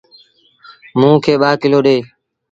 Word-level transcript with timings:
موݩ 0.99 1.21
کي 1.23 1.33
ٻآ 1.41 1.49
ڪلو 1.61 1.79
ڏي۔ 1.85 1.97